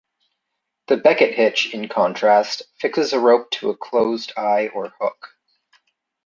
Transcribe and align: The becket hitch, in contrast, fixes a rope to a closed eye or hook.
The 0.87 0.97
becket 0.97 1.35
hitch, 1.35 1.75
in 1.75 1.87
contrast, 1.87 2.63
fixes 2.79 3.13
a 3.13 3.19
rope 3.19 3.51
to 3.51 3.69
a 3.69 3.77
closed 3.77 4.33
eye 4.35 4.69
or 4.73 4.89
hook. 4.99 5.37